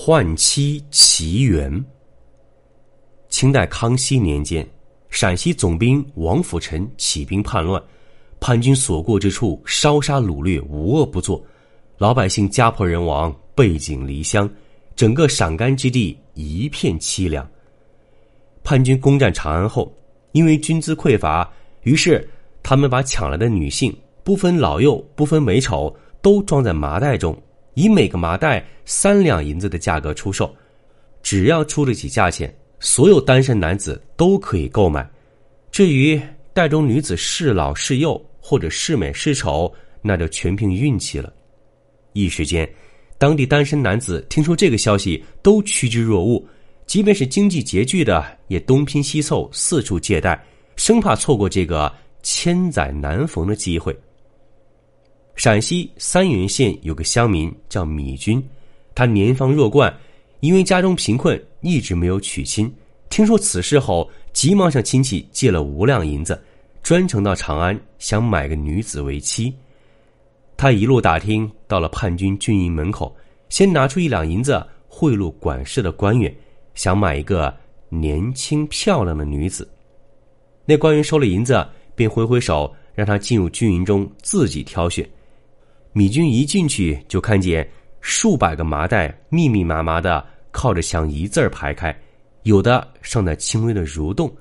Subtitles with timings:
[0.00, 1.84] 换妻奇缘。
[3.28, 4.64] 清代康熙年间，
[5.10, 7.82] 陕西总兵王辅臣起兵叛乱，
[8.38, 11.44] 叛军所过之处烧杀掳掠，无恶不作，
[11.96, 14.48] 老百姓家破人亡，背井离乡，
[14.94, 17.46] 整个陕甘之地一片凄凉。
[18.62, 19.92] 叛军攻占长安后，
[20.30, 22.26] 因为军资匮乏，于是
[22.62, 23.92] 他们把抢来的女性，
[24.22, 25.92] 不分老幼，不分美丑，
[26.22, 27.36] 都装在麻袋中。
[27.78, 30.52] 以每个麻袋三两银子的价格出售，
[31.22, 35.08] 只要出得起价钱，所有单身男子都可以购买。
[35.70, 36.20] 至于
[36.52, 41.32] 袋中女子是老是幼，或者是美是丑，那就全凭运气了。
[42.14, 42.68] 一时间，
[43.16, 46.44] 当地单身男子听说这个消息，都趋之若鹜；
[46.84, 53.96] 即便是经济拮据的，也东拼西凑，四处借贷，生怕错过这个千载难逢的机会。
[55.38, 58.42] 陕西三原县有个乡民叫米军，
[58.92, 59.96] 他年方弱冠，
[60.40, 62.68] 因为家中贫困，一直没有娶亲。
[63.08, 66.42] 听说此事后，急忙向亲戚借了五两银子，
[66.82, 69.54] 专程到长安想买个女子为妻。
[70.56, 73.14] 他一路打听，到了叛军军营门口，
[73.48, 76.34] 先拿出一两银子贿赂管事的官员，
[76.74, 77.56] 想买一个
[77.88, 79.70] 年轻漂亮的女子。
[80.64, 81.64] 那官员收了银子，
[81.94, 85.08] 便挥挥手让他进入军营中自己挑选。
[85.98, 87.68] 米军一进去就看见
[88.00, 91.92] 数百个麻袋密密麻麻的靠着墙一字儿排开，
[92.44, 94.32] 有的尚在轻微的蠕动。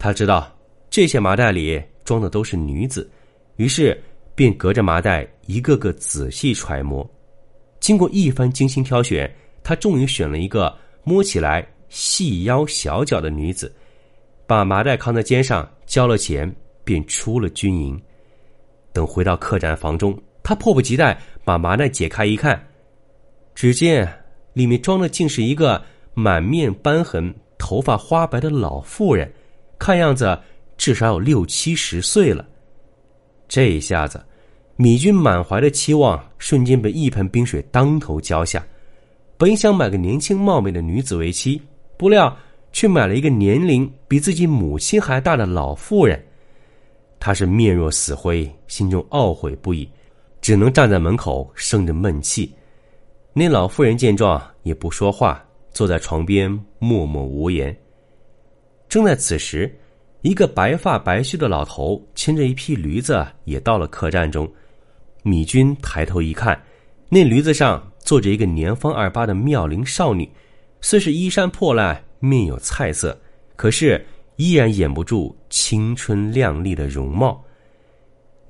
[0.00, 0.52] 他知道
[0.90, 3.08] 这些麻袋里装的都是女子，
[3.54, 4.02] 于是
[4.34, 7.08] 便隔着麻袋一个个仔细揣摩。
[7.78, 13.72] 经过一番精心挑选，他终于选了一个摸起来细腰小脚的女子，
[14.44, 16.52] 把麻袋扛在肩上，交了钱，
[16.82, 17.96] 便出了军营。
[18.92, 20.20] 等回到客栈房中。
[20.50, 22.60] 他迫不及待把麻袋解开一看，
[23.54, 24.12] 只见
[24.52, 25.80] 里面装的竟是一个
[26.12, 29.32] 满面斑痕、头发花白的老妇人，
[29.78, 30.36] 看样子
[30.76, 32.44] 至少有六七十岁了。
[33.46, 34.20] 这一下子，
[34.74, 38.60] 米军满怀的期望瞬间被一盆冰水当头浇下。
[39.36, 41.62] 本想买个年轻貌美的女子为妻，
[41.96, 42.36] 不料
[42.72, 46.20] 却买了一个年龄比自己母亲还大的老妇人。
[47.20, 49.88] 他是面若死灰，心中懊悔不已。
[50.40, 52.52] 只能站在门口生着闷气。
[53.32, 57.76] 那老妇人见状也不说话，坐在床边默默无言。
[58.88, 59.72] 正在此时，
[60.22, 64.50] 一个白发白须的老头牵着一匹驴子也到了客栈中。
[65.22, 66.60] 米军抬头一看，
[67.08, 70.28] 那驴子上坐着一个年方二八的妙龄少女，
[70.80, 73.16] 虽是衣衫破烂，面有菜色，
[73.54, 74.04] 可是
[74.36, 77.44] 依然掩不住青春靓丽的容貌。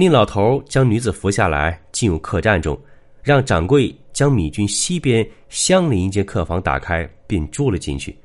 [0.00, 2.80] 那老头将女子扶下来，进入客栈中，
[3.20, 8.16] 让掌柜将米军西边相邻一间客房打开，便住了进去。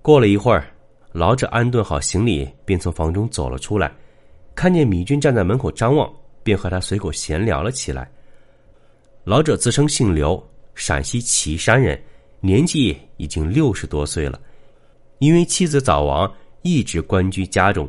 [0.00, 0.72] 过了一会儿，
[1.12, 3.92] 老者安顿好行李，便从房中走了出来，
[4.54, 6.10] 看见米军站在门口张望，
[6.42, 8.10] 便和他随口闲聊了起来。
[9.24, 10.42] 老者自称姓刘，
[10.74, 12.02] 陕西岐山人，
[12.40, 14.40] 年纪已经六十多岁了，
[15.18, 17.86] 因为妻子早亡，一直关居家中。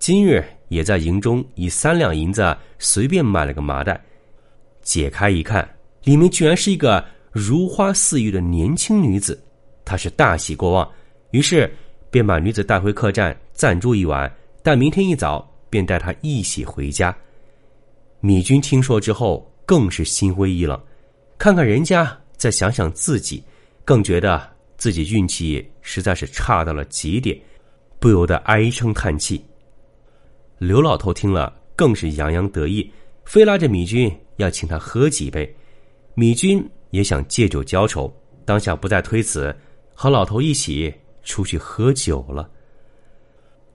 [0.00, 0.44] 今日。
[0.74, 3.98] 也在营中以三两银子随便买了个麻袋，
[4.82, 5.66] 解开一看，
[6.02, 9.40] 里面居然是一个如花似玉的年轻女子。
[9.84, 10.90] 他是大喜过望，
[11.30, 11.72] 于是
[12.10, 14.30] 便把女子带回客栈暂住一晚，
[14.62, 17.16] 但明天一早便带她一起回家。
[18.20, 20.80] 米军听说之后，更是心灰意冷，
[21.38, 23.44] 看看人家，再想想自己，
[23.84, 24.42] 更觉得
[24.76, 27.38] 自己运气实在是差到了极点，
[28.00, 29.44] 不由得唉声叹气。
[30.58, 32.90] 刘老头听了，更是洋洋得意，
[33.24, 35.52] 非拉着米军要请他喝几杯。
[36.14, 38.12] 米军也想借酒浇愁，
[38.44, 39.54] 当下不再推辞，
[39.94, 42.48] 和老头一起出去喝酒了。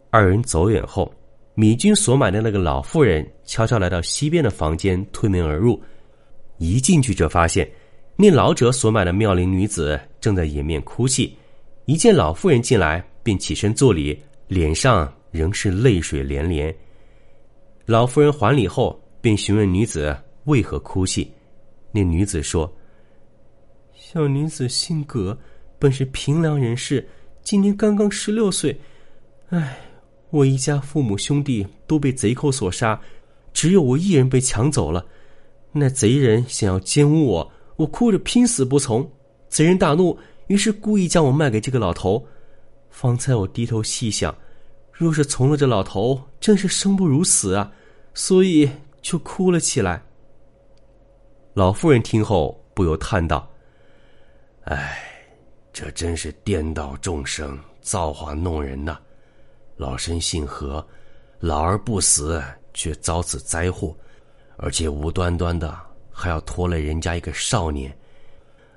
[0.09, 1.13] 二人走远后，
[1.53, 5.79] 米军所买的那个老妇人悄悄来到西边的房间，推门而入。
[6.57, 7.69] 一进去就发现，
[8.15, 11.35] 那老者所买的妙龄女子正在掩面哭泣。
[11.85, 14.17] 一见老妇人进来，便起身作礼，
[14.47, 15.11] 脸上。
[15.31, 16.75] 仍是泪水连连。
[17.85, 20.15] 老夫人还礼后，便询问女子
[20.45, 21.31] 为何哭泣。
[21.91, 22.71] 那女子说
[23.93, 25.37] ：“小女子姓葛，
[25.79, 27.07] 本是平凉人士，
[27.41, 28.79] 今年刚刚十六岁。
[29.49, 29.77] 唉，
[30.29, 32.99] 我一家父母兄弟都被贼寇所杀，
[33.53, 35.03] 只有我一人被抢走了。
[35.71, 39.09] 那贼人想要奸污我，我哭着拼死不从。
[39.47, 40.15] 贼人大怒，
[40.45, 42.23] 于是故意将我卖给这个老头。
[42.91, 44.35] 方才我低头细想，
[44.99, 47.71] 若是从了这老头，真是生不如死啊！
[48.13, 48.69] 所以
[49.01, 50.03] 就哭了起来。”
[51.55, 53.49] 老妇人听后不由叹道。
[54.65, 55.01] 唉，
[55.71, 58.99] 这真是颠倒众生，造化弄人呐！
[59.77, 60.85] 老身姓何，
[61.39, 62.43] 老而不死，
[62.73, 63.95] 却遭此灾祸，
[64.57, 65.79] 而且无端端的
[66.11, 67.97] 还要拖累人家一个少年，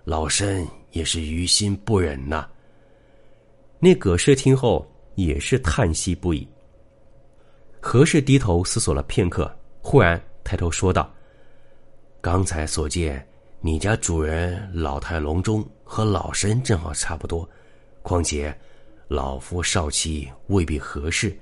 [0.04, 2.48] 老身也是于心不忍呐。
[3.80, 6.46] 那葛氏听后也是叹息不已。
[7.80, 11.12] 何氏低头思索了片刻，忽然抬头说道
[12.20, 13.26] ：“刚才所见。”
[13.64, 17.48] 你家主人老态龙钟，和老身正好差不多。
[18.02, 18.52] 况且，
[19.06, 21.32] 老夫少妻未必合适。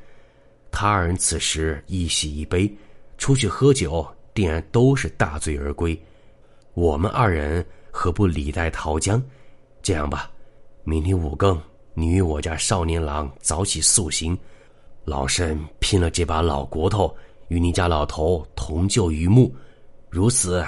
[0.70, 2.70] 他二人此时一喜一悲，
[3.16, 5.98] 出去喝酒，定然都是大醉而归。
[6.74, 9.22] 我们二人何不李代桃僵？
[9.80, 10.30] 这样吧，
[10.84, 11.58] 明天五更，
[11.94, 14.38] 你与我家少年郎早起速行，
[15.04, 17.14] 老身拼了这把老骨头，
[17.48, 19.54] 与你家老头同就榆木。
[20.08, 20.64] 如此。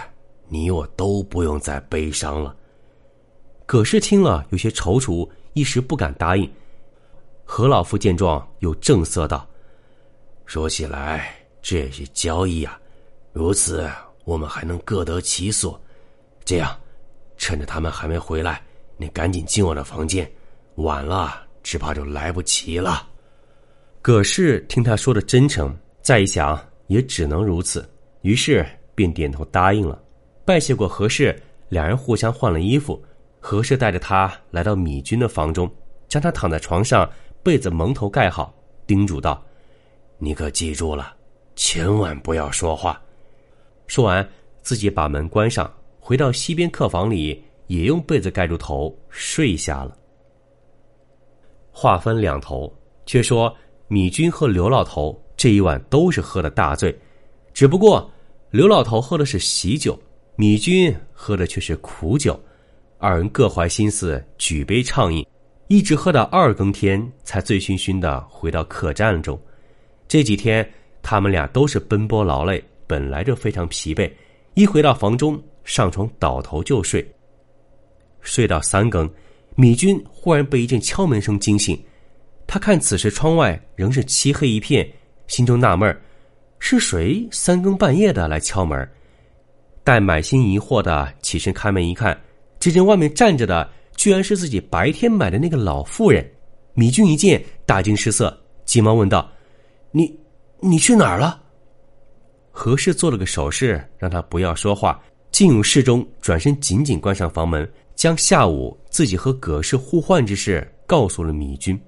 [0.49, 2.55] 你我都不用再悲伤了。
[3.65, 6.47] 葛氏听了有些踌躇，一时不敢答应。
[7.43, 9.49] 何老夫见状，又正色道
[10.45, 12.79] ：“说起来，这也是交易啊。
[13.33, 13.91] 如此，
[14.25, 15.81] 我们还能各得其所。
[16.45, 16.79] 这样，
[17.39, 18.63] 趁着他们还没回来，
[18.99, 20.31] 你赶紧进我的房间。
[20.83, 23.09] 晚了，只怕就来不及了。”
[24.03, 27.89] 葛氏听他说的真诚，再一想，也只能如此，
[28.23, 30.03] 于是便点头答应了。
[30.45, 33.01] 拜谢过何氏，两人互相换了衣服。
[33.39, 35.73] 何氏带着他来到米君的房中，
[36.09, 37.09] 将他躺在床上，
[37.43, 38.55] 被子蒙头盖好，
[38.87, 39.41] 叮嘱道
[40.19, 41.15] ：“你可记住了，
[41.57, 43.01] 千万不要说话。”
[43.87, 44.29] 说完，
[44.63, 49.97] 自己把门关上，回到西边客房里，也用被子盖住头睡下了。
[51.73, 52.73] 话分两头，
[53.07, 53.53] 却说
[53.89, 56.97] 米君和刘老头这一晚都是喝的大醉，
[57.53, 58.09] 只不过
[58.51, 59.99] 刘老头喝的是喜酒。
[60.37, 62.39] 米君喝的却是苦酒，
[62.99, 65.27] 二人各怀心思，举杯畅饮，
[65.69, 69.39] 一直喝到二更天，才醉醺醺的回到客栈中。
[70.09, 70.69] 这几天
[71.03, 74.11] 他们俩都是奔波劳累，本来就非常疲惫，
[74.55, 77.07] 一回到房中，上床倒头就睡。
[78.23, 79.09] 睡到三更，
[79.55, 81.79] 米君忽然被一阵敲门声惊醒，
[82.47, 84.89] 他看此时窗外仍是漆黑一片，
[85.27, 85.95] 心中纳闷
[86.59, 88.89] 是谁三更半夜的来敲门？
[89.85, 92.19] 待满心疑惑的起身开门一看，
[92.61, 96.25] 只见外面站着的居然是自己白天买的那个老妇人。
[96.75, 98.35] 米君一见大惊失色，
[98.65, 99.31] 急忙问道
[99.93, 100.11] ：“你，
[100.61, 101.43] 你去哪儿了？”
[102.51, 111.81] 何氏做了个手势，让他不要说话，进入室中，转身紧紧关上房门，将下午自己和葛氏互换之事告诉了米君。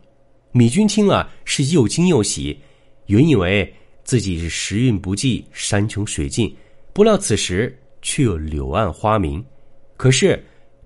[0.53, 2.59] 米君听了是又惊又喜，
[3.07, 3.73] 原以为
[4.05, 6.55] 自己是时运不济，山穷水尽，
[6.93, 7.77] 不料此时。
[8.07, 9.43] 却又柳暗花明，
[9.97, 10.39] 可是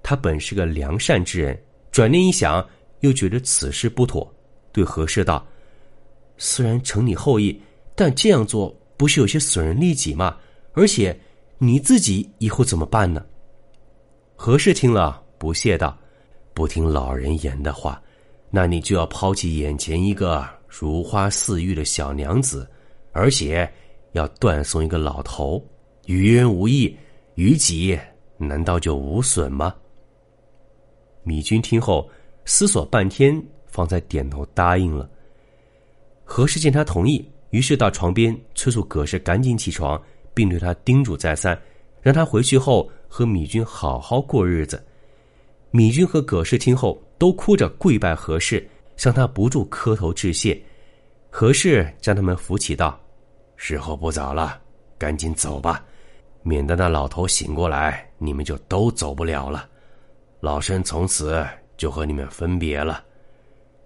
[0.04, 2.64] 他本是个良善之人，转念一想，
[3.00, 4.32] 又觉得此事不妥，
[4.70, 5.44] 对何氏道
[6.38, 7.60] ：“虽然承你厚意，
[7.96, 10.36] 但这样做不是有些损人利己吗？
[10.74, 11.18] 而且
[11.58, 13.26] 你自己以后怎么办呢？”
[14.40, 15.98] 何氏听了不屑道
[16.54, 18.00] ：“不听老人言的话，
[18.50, 22.66] 那你就要抛弃眼前一个如花似玉的小娘子，
[23.10, 23.68] 而且
[24.12, 25.60] 要断送一个老头，
[26.06, 26.96] 于人无益。”
[27.34, 27.98] 于己
[28.36, 29.74] 难道就无损吗？
[31.24, 32.08] 米君听后
[32.44, 35.08] 思索半天，方才点头答应了。
[36.24, 40.00] 何氏见他同意，于是到床边催促葛氏赶紧起床，
[40.32, 41.60] 并对他叮嘱再三，
[42.00, 44.82] 让他回去后和米君好好过日子。
[45.70, 50.60] 米君和葛氏听后都哭着跪拜何氏，向他不住磕头致谢。
[51.30, 52.98] 何氏将他们扶起道
[53.56, 54.60] ：“时候不早了，
[54.96, 55.84] 赶紧走吧。”
[56.42, 59.68] 免得那老头醒过来，你们就都走不了了。
[60.40, 61.44] 老身从此
[61.76, 63.04] 就和你们分别了。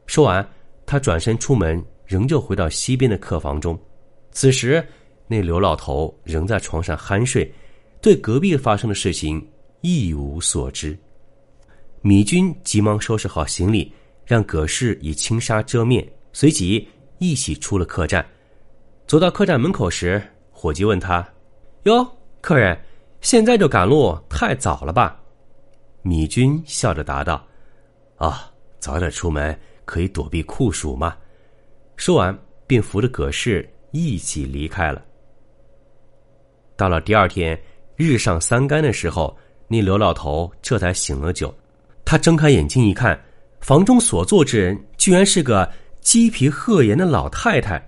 [0.06, 0.46] 说完，
[0.86, 3.76] 他转身出门，仍旧回到西边的客房中。
[4.30, 4.86] 此时，
[5.26, 7.52] 那刘老头仍在床上酣睡，
[8.02, 9.48] 对隔壁发生的事情
[9.80, 10.98] 一无所知。
[12.00, 13.92] 米军急忙收拾好行李，
[14.26, 18.26] 让葛氏以轻纱遮面，随即一起出了客栈。
[19.06, 21.26] 走到客栈门口时，伙计问他
[21.84, 22.04] ：“哟。”
[22.42, 22.76] 客人，
[23.20, 25.22] 现在就赶路太早了吧？
[26.02, 27.46] 米军笑着答道
[28.18, 31.16] ：“啊，早点出门可以躲避酷暑嘛。”
[31.94, 35.00] 说完，便扶着葛氏一起离开了。
[36.74, 37.56] 到了第二天
[38.02, 39.34] 日上三竿的时候，
[39.68, 41.54] 那刘老头这才醒了酒。
[42.04, 43.18] 他睁开眼睛一看，
[43.60, 47.82] 房中所坐之人居然是个鸡皮鹤颜的老太太。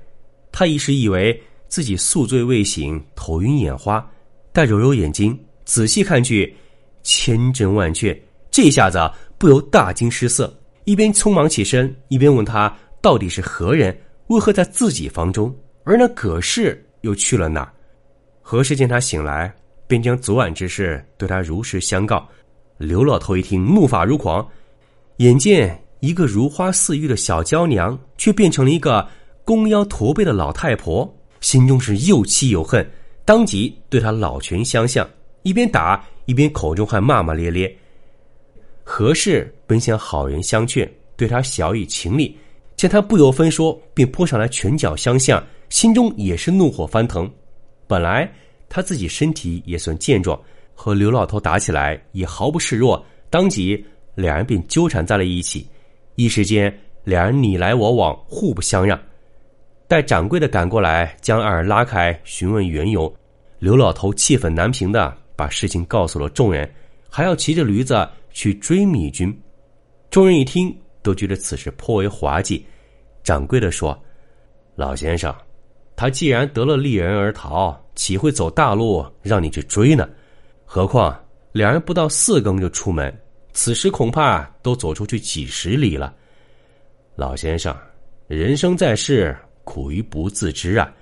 [0.53, 4.09] 他一时以为自己宿醉未醒，头晕眼花，
[4.53, 6.57] 但揉揉眼睛，仔细看去，
[7.03, 8.17] 千真万确。
[8.51, 8.99] 这下子
[9.37, 13.95] 不由大惊失色，一边匆忙起身，一边问他到底是何人，
[14.29, 17.73] 为何在自己房中，而那葛氏又去了哪儿？
[18.41, 19.53] 何氏见他醒来，
[19.87, 22.27] 便将昨晚之事对他如实相告。
[22.79, 24.47] 刘老头一听，怒发如狂，
[25.19, 29.07] 眼见一个如花似玉的小娇娘，却变成了一个。
[29.47, 32.91] 弓腰驼背的老太婆心中是又气又恨，
[33.27, 35.07] 当即对他老拳相向，
[35.43, 37.77] 一边打一边口中还骂骂咧咧。
[38.83, 42.35] 何氏本想好人相劝，对他小以情理，
[42.75, 47.31] 见他不由分说，便扑上来拳脚相向，心中也是怒火翻腾。
[47.87, 48.33] 本来
[48.75, 50.37] 他自己身体也算健壮，
[50.75, 55.65] 和刘老头打起来也毫不示弱，当即两人便纠缠在了一起，
[56.17, 59.01] 一时间两人你来我往，互不相让。
[59.87, 63.15] 待掌柜的赶过来，将二人拉开，询问缘由。
[63.61, 66.69] 刘老头气愤难平的把事情告诉了众人，
[67.09, 69.33] 还要骑着驴子去追米军。
[70.11, 72.67] 众人一听，都觉得此事颇为滑稽。
[73.23, 73.97] 掌柜的说
[74.75, 75.33] ：“老先生，
[75.97, 80.09] 他既然得了利人而逃，岂会走大路让你去追呢？
[80.65, 81.19] 何况
[81.53, 83.15] 两人不到四更就出门，
[83.53, 86.15] 此时恐怕都走出去几十里了。
[87.17, 87.77] 老先生，
[88.27, 89.37] 人生在世。”
[89.67, 90.93] 苦于不自知啊！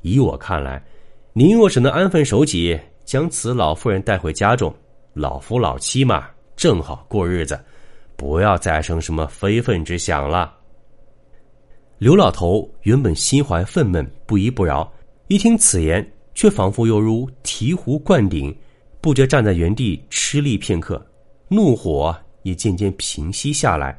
[0.00, 0.82] 以我看来，
[1.34, 4.74] 您若是能安分守己，将此老妇人带回家中，
[5.12, 6.26] 老夫老妻嘛，
[6.56, 7.60] 正好过日子，
[8.16, 10.56] 不要再生什么非分之想了。
[11.98, 14.90] 刘老头原本心怀愤懑，不依不饶，
[15.26, 18.56] 一听此言，却仿佛犹如醍醐灌顶，
[19.00, 21.04] 不觉站在原地吃力片刻，
[21.48, 23.98] 怒火也渐渐平息下来。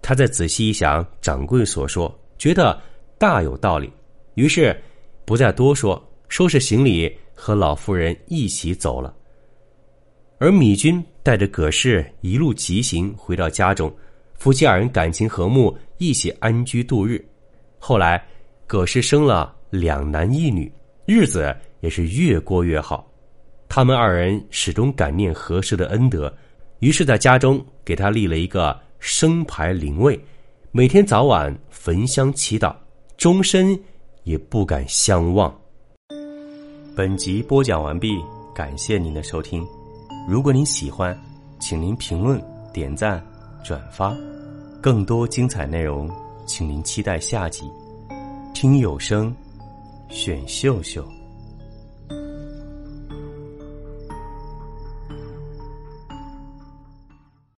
[0.00, 2.78] 他再仔细一想，掌柜所说，觉得。
[3.18, 3.90] 大有道理，
[4.34, 4.78] 于是
[5.24, 9.16] 不再多说，收拾行李和老妇人一起走了。
[10.36, 13.90] 而米君带着葛氏一路疾行回到家中，
[14.38, 17.24] 夫妻二人感情和睦，一起安居度日。
[17.78, 18.22] 后来
[18.66, 20.70] 葛氏生了两男一女，
[21.04, 23.06] 日子也是越过越好。
[23.68, 26.32] 他们二人始终感念何氏的恩德，
[26.78, 30.18] 于是在家中给他立了一个生牌灵位，
[30.70, 32.74] 每天早晚焚香祈祷。
[33.16, 33.78] 终身
[34.24, 35.52] 也不敢相忘。
[36.94, 38.18] 本集播讲完毕，
[38.54, 39.66] 感谢您的收听。
[40.28, 41.18] 如果您喜欢，
[41.58, 42.38] 请您评论、
[42.74, 43.24] 点赞、
[43.66, 44.16] 转发。
[44.80, 46.08] 更多精彩内容，
[46.46, 47.68] 请您期待下集。
[48.54, 49.34] 听有声，
[50.08, 51.04] 选秀秀。